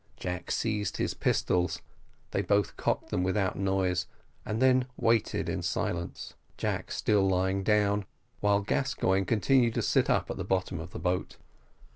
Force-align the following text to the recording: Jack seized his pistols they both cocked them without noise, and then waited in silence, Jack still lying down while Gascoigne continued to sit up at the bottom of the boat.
Jack 0.17 0.49
seized 0.49 0.97
his 0.97 1.13
pistols 1.13 1.79
they 2.31 2.41
both 2.41 2.75
cocked 2.75 3.11
them 3.11 3.21
without 3.21 3.55
noise, 3.55 4.07
and 4.47 4.59
then 4.59 4.87
waited 4.97 5.47
in 5.47 5.61
silence, 5.61 6.33
Jack 6.57 6.89
still 6.89 7.27
lying 7.27 7.61
down 7.61 8.05
while 8.39 8.61
Gascoigne 8.61 9.25
continued 9.25 9.75
to 9.75 9.83
sit 9.83 10.09
up 10.09 10.31
at 10.31 10.37
the 10.37 10.43
bottom 10.43 10.79
of 10.79 10.89
the 10.89 10.97
boat. 10.97 11.37